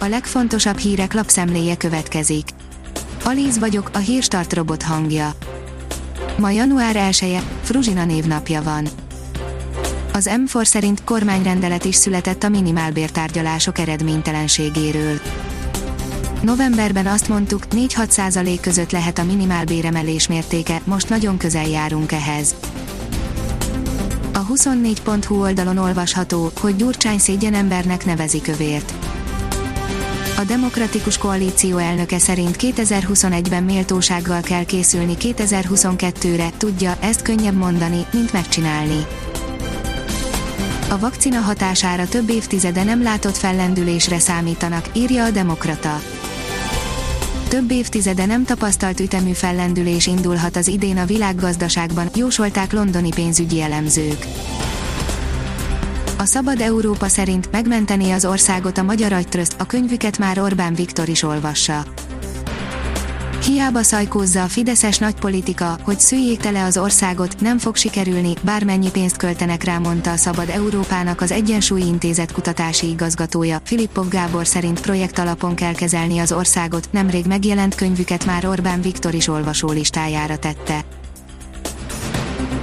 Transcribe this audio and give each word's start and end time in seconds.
a 0.00 0.08
legfontosabb 0.08 0.78
hírek 0.78 1.12
lapszemléje 1.12 1.76
következik. 1.76 2.48
Alíz 3.24 3.58
vagyok, 3.58 3.90
a 3.92 3.98
hírstart 3.98 4.52
robot 4.52 4.82
hangja. 4.82 5.32
Ma 6.38 6.50
január 6.50 6.96
1 6.96 7.18
-e, 7.22 7.42
Fruzsina 7.62 8.04
névnapja 8.04 8.62
van. 8.62 8.88
Az 10.12 10.30
M4 10.32 10.64
szerint 10.64 11.04
kormányrendelet 11.04 11.84
is 11.84 11.94
született 11.94 12.42
a 12.42 12.48
minimálbértárgyalások 12.48 13.78
eredménytelenségéről. 13.78 15.20
Novemberben 16.42 17.06
azt 17.06 17.28
mondtuk, 17.28 17.62
4-6 17.70 18.08
százalék 18.08 18.60
között 18.60 18.90
lehet 18.90 19.18
a 19.18 19.24
minimálbéremelés 19.24 20.28
mértéke, 20.28 20.80
most 20.84 21.08
nagyon 21.08 21.36
közel 21.36 21.66
járunk 21.66 22.12
ehhez. 22.12 22.54
A 24.32 24.46
24.hu 24.46 25.40
oldalon 25.40 25.76
olvasható, 25.76 26.50
hogy 26.60 26.76
Gyurcsány 26.76 27.18
szégyen 27.18 27.54
embernek 27.54 28.04
nevezik 28.04 28.48
övért. 28.48 28.99
A 30.40 30.44
Demokratikus 30.44 31.18
Koalíció 31.18 31.76
elnöke 31.76 32.18
szerint 32.18 32.56
2021-ben 32.58 33.62
méltósággal 33.62 34.40
kell 34.40 34.64
készülni 34.64 35.14
2022-re, 35.20 36.50
tudja, 36.56 36.96
ezt 37.00 37.22
könnyebb 37.22 37.54
mondani, 37.54 38.06
mint 38.12 38.32
megcsinálni. 38.32 39.06
A 40.88 40.98
vakcina 40.98 41.40
hatására 41.40 42.08
több 42.08 42.30
évtizede 42.30 42.84
nem 42.84 43.02
látott 43.02 43.36
fellendülésre 43.36 44.18
számítanak, 44.18 44.88
írja 44.92 45.24
a 45.24 45.30
Demokrata. 45.30 46.00
Több 47.48 47.70
évtizede 47.70 48.26
nem 48.26 48.44
tapasztalt 48.44 49.00
ütemű 49.00 49.32
fellendülés 49.32 50.06
indulhat 50.06 50.56
az 50.56 50.68
idén 50.68 50.98
a 50.98 51.04
világgazdaságban, 51.04 52.10
jósolták 52.14 52.72
londoni 52.72 53.10
pénzügyi 53.14 53.60
elemzők. 53.60 54.26
A 56.20 56.24
Szabad 56.24 56.60
Európa 56.60 57.08
szerint 57.08 57.50
megmenteni 57.52 58.10
az 58.10 58.24
országot 58.24 58.78
a 58.78 58.82
Magyar 58.82 59.12
Agytrözt, 59.12 59.54
a 59.58 59.66
könyvüket 59.66 60.18
már 60.18 60.38
Orbán 60.40 60.74
Viktor 60.74 61.08
is 61.08 61.22
olvassa. 61.22 61.84
Hiába 63.44 63.82
szajkózza 63.82 64.42
a 64.42 64.46
fideszes 64.46 64.98
nagypolitika, 64.98 65.78
hogy 65.82 66.00
szüljék 66.00 66.40
tele 66.40 66.64
az 66.64 66.76
országot, 66.76 67.40
nem 67.40 67.58
fog 67.58 67.76
sikerülni, 67.76 68.32
bármennyi 68.42 68.90
pénzt 68.90 69.16
költenek 69.16 69.64
rá, 69.64 69.78
mondta 69.78 70.10
a 70.10 70.16
Szabad 70.16 70.48
Európának 70.48 71.20
az 71.20 71.30
Egyensúlyi 71.30 71.86
Intézet 71.86 72.32
kutatási 72.32 72.88
igazgatója. 72.88 73.60
Filippov 73.64 74.08
Gábor 74.08 74.46
szerint 74.46 74.80
projekt 74.80 75.18
alapon 75.18 75.54
kell 75.54 75.74
kezelni 75.74 76.18
az 76.18 76.32
országot, 76.32 76.88
nemrég 76.90 77.26
megjelent 77.26 77.74
könyvüket 77.74 78.26
már 78.26 78.46
Orbán 78.46 78.80
Viktor 78.80 79.14
is 79.14 79.28
olvasó 79.28 79.70
listájára 79.70 80.38
tette. 80.38 80.84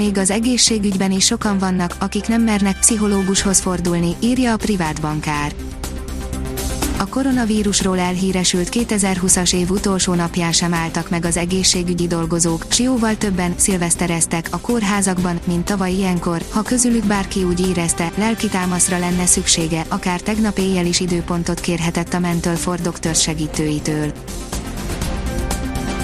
Még 0.00 0.18
az 0.18 0.30
egészségügyben 0.30 1.10
is 1.10 1.24
sokan 1.24 1.58
vannak, 1.58 1.94
akik 1.98 2.28
nem 2.28 2.42
mernek 2.42 2.78
pszichológushoz 2.78 3.60
fordulni, 3.60 4.16
írja 4.20 4.52
a 4.52 4.56
privát 4.56 5.00
bankár. 5.00 5.52
A 6.98 7.06
koronavírusról 7.06 7.98
elhíresült 7.98 8.68
2020-as 8.72 9.54
év 9.54 9.70
utolsó 9.70 10.14
napján 10.14 10.52
sem 10.52 10.74
álltak 10.74 11.10
meg 11.10 11.24
az 11.24 11.36
egészségügyi 11.36 12.06
dolgozók, 12.06 12.64
s 12.68 12.78
jóval 12.78 13.16
többen 13.16 13.54
szilvesztereztek 13.56 14.48
a 14.50 14.60
kórházakban, 14.60 15.40
mint 15.44 15.64
tavaly 15.64 15.92
ilyenkor, 15.92 16.42
ha 16.50 16.62
közülük 16.62 17.04
bárki 17.04 17.44
úgy 17.44 17.68
érezte, 17.68 18.12
lelki 18.16 18.48
támaszra 18.48 18.98
lenne 18.98 19.26
szüksége, 19.26 19.84
akár 19.88 20.20
tegnap 20.20 20.58
éjjel 20.58 20.86
is 20.86 21.00
időpontot 21.00 21.60
kérhetett 21.60 22.12
a 22.12 22.18
Mental 22.18 22.56
for 22.56 22.80
Doctors 22.80 23.22
segítőitől. 23.22 24.12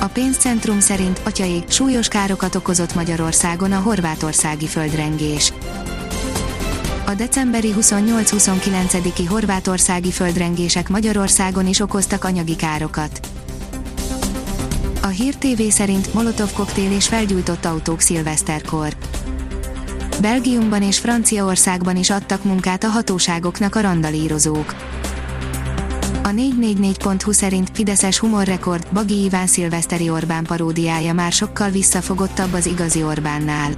A 0.07 0.09
pénzcentrum 0.09 0.81
szerint 0.81 1.21
atyaik 1.25 1.71
súlyos 1.71 2.09
károkat 2.09 2.55
okozott 2.55 2.95
Magyarországon 2.95 3.73
a 3.73 3.79
horvátországi 3.79 4.67
földrengés. 4.67 5.53
A 7.07 7.15
decemberi 7.15 7.75
28-29-i 7.81 9.25
horvátországi 9.29 10.11
földrengések 10.11 10.89
Magyarországon 10.89 11.67
is 11.67 11.81
okoztak 11.81 12.25
anyagi 12.25 12.57
károkat. 12.57 13.29
A 15.03 15.07
Hír 15.07 15.35
TV 15.35 15.63
szerint 15.69 16.15
Molotov 16.15 16.53
koktél 16.53 16.93
és 16.93 17.09
felgyújtott 17.09 17.65
autók 17.65 18.01
szilveszterkor. 18.01 18.97
Belgiumban 20.21 20.83
és 20.83 20.99
Franciaországban 20.99 21.97
is 21.97 22.11
adtak 22.11 22.45
munkát 22.45 22.85
a 22.85 22.89
hatóságoknak 22.89 23.75
a 23.75 23.81
randalírozók. 23.81 24.75
A 26.27 26.29
444.hu 26.29 27.33
szerint 27.33 27.71
Fideszes 27.73 28.19
humorrekord 28.19 28.87
Bagi 28.93 29.25
Iván 29.25 29.47
szilveszteri 29.47 30.11
Orbán 30.11 30.45
paródiája 30.45 31.13
már 31.13 31.33
sokkal 31.33 31.71
visszafogottabb 31.71 32.53
az 32.53 32.67
igazi 32.67 33.03
Orbánnál. 33.03 33.71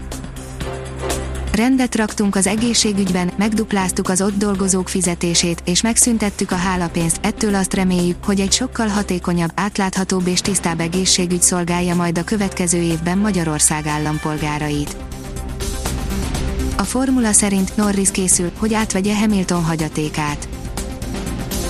Rendet 1.53 1.94
raktunk 1.94 2.36
az 2.36 2.47
egészségügyben, 2.47 3.31
megdupláztuk 3.36 4.09
az 4.09 4.22
ott 4.22 4.36
dolgozók 4.36 4.88
fizetését, 4.88 5.62
és 5.64 5.82
megszüntettük 5.82 6.50
a 6.50 6.56
hálapénzt, 6.56 7.20
ettől 7.22 7.54
azt 7.54 7.75
reméljük, 7.75 8.25
hogy 8.25 8.41
egy 8.41 8.53
sokkal 8.53 8.86
hatékonyabb, 8.86 9.53
átláthatóbb 9.54 10.26
és 10.26 10.41
tisztább 10.41 10.80
egészségügy 10.80 11.42
szolgálja 11.42 11.94
majd 11.94 12.19
a 12.19 12.25
következő 12.25 12.80
évben 12.80 13.19
Magyarország 13.19 13.86
állampolgárait. 13.86 14.97
A 16.76 16.82
formula 16.82 17.32
szerint 17.32 17.76
Norris 17.76 18.10
készül, 18.10 18.50
hogy 18.59 18.75
átvegye 18.75 19.16
Hamilton 19.19 19.65
hagyatékát. 19.65 20.48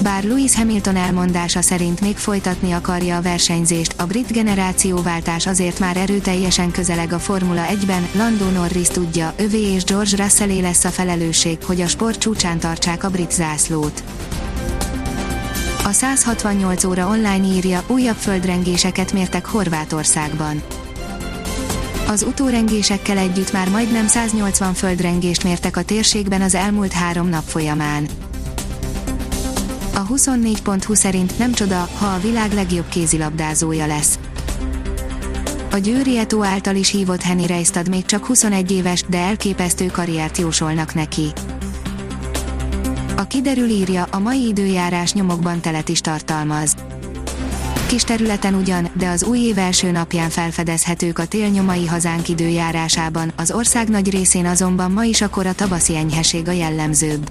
Bár 0.02 0.24
Lewis 0.24 0.54
Hamilton 0.54 0.96
elmondása 0.96 1.62
szerint 1.62 2.00
még 2.00 2.16
folytatni 2.16 2.72
akarja 2.72 3.16
a 3.16 3.22
versenyzést, 3.22 3.94
a 3.96 4.06
brit 4.06 4.32
generációváltás 4.32 5.46
azért 5.46 5.78
már 5.78 5.96
erőteljesen 5.96 6.70
közeleg 6.70 7.12
a 7.12 7.18
Formula 7.18 7.64
1-ben, 7.70 8.08
Lando 8.12 8.50
Norris 8.50 8.88
tudja, 8.88 9.34
övé 9.36 9.72
és 9.72 9.84
George 9.84 10.22
Russellé 10.22 10.60
lesz 10.60 10.84
a 10.84 10.88
felelősség, 10.88 11.64
hogy 11.64 11.80
a 11.80 11.86
sport 11.86 12.18
csúcsán 12.18 12.58
tartsák 12.58 13.04
a 13.04 13.10
brit 13.10 13.32
zászlót. 13.32 14.02
A 15.84 15.92
168 15.92 16.84
óra 16.84 17.08
online 17.08 17.44
írja, 17.44 17.82
újabb 17.86 18.16
földrengéseket 18.16 19.12
mértek 19.12 19.46
Horvátországban. 19.46 20.62
Az 22.08 22.22
utórengésekkel 22.22 23.18
együtt 23.18 23.52
már 23.52 23.68
majdnem 23.68 24.06
180 24.06 24.74
földrengést 24.74 25.44
mértek 25.44 25.76
a 25.76 25.82
térségben 25.82 26.42
az 26.42 26.54
elmúlt 26.54 26.92
három 26.92 27.28
nap 27.28 27.44
folyamán. 27.44 28.27
A 29.98 30.06
24.20 30.06 30.94
szerint 30.94 31.38
nem 31.38 31.52
csoda, 31.52 31.88
ha 31.98 32.06
a 32.06 32.18
világ 32.18 32.52
legjobb 32.52 32.88
kézilabdázója 32.88 33.86
lesz. 33.86 34.18
A 35.70 35.76
Győri 35.76 36.18
Eto 36.18 36.42
által 36.42 36.76
is 36.76 36.90
hívott 36.90 37.22
Henny 37.22 37.46
Reistad 37.46 37.88
még 37.88 38.04
csak 38.04 38.26
21 38.26 38.70
éves, 38.70 39.04
de 39.08 39.18
elképesztő 39.18 39.86
karriert 39.86 40.38
jósolnak 40.38 40.94
neki. 40.94 41.32
A 43.16 43.26
kiderül 43.26 43.68
írja, 43.68 44.06
a 44.10 44.18
mai 44.18 44.46
időjárás 44.46 45.12
nyomokban 45.12 45.60
telet 45.60 45.88
is 45.88 46.00
tartalmaz. 46.00 46.74
Kis 47.86 48.02
területen 48.02 48.54
ugyan, 48.54 48.88
de 48.92 49.08
az 49.08 49.24
új 49.24 49.38
év 49.38 49.58
első 49.58 49.90
napján 49.90 50.30
felfedezhetők 50.30 51.18
a 51.18 51.26
télnyomai 51.26 51.86
hazánk 51.86 52.28
időjárásában, 52.28 53.32
az 53.36 53.50
ország 53.50 53.88
nagy 53.88 54.10
részén 54.10 54.46
azonban 54.46 54.90
ma 54.90 55.04
is 55.04 55.20
akkor 55.20 55.46
a 55.46 55.54
tavaszi 55.54 55.96
enyheség 55.96 56.48
a 56.48 56.52
jellemzőbb. 56.52 57.30